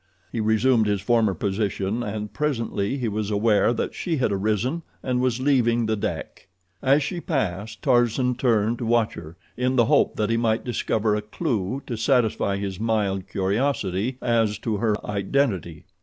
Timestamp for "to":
8.79-8.85, 11.85-11.97, 14.57-14.77